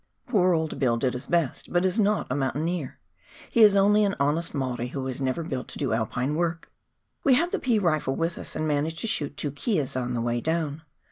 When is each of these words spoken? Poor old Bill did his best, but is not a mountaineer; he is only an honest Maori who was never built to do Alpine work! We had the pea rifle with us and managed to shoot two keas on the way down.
Poor 0.27 0.51
old 0.53 0.79
Bill 0.79 0.97
did 0.97 1.13
his 1.13 1.27
best, 1.27 1.71
but 1.71 1.85
is 1.85 1.99
not 1.99 2.25
a 2.31 2.35
mountaineer; 2.35 2.97
he 3.51 3.61
is 3.61 3.75
only 3.75 4.03
an 4.03 4.15
honest 4.19 4.55
Maori 4.55 4.87
who 4.87 5.01
was 5.03 5.21
never 5.21 5.43
built 5.43 5.67
to 5.67 5.77
do 5.77 5.93
Alpine 5.93 6.33
work! 6.33 6.71
We 7.23 7.35
had 7.35 7.51
the 7.51 7.59
pea 7.59 7.77
rifle 7.77 8.15
with 8.15 8.39
us 8.39 8.55
and 8.55 8.67
managed 8.67 8.97
to 9.01 9.07
shoot 9.07 9.37
two 9.37 9.51
keas 9.51 9.95
on 9.95 10.15
the 10.15 10.21
way 10.21 10.41
down. 10.41 10.81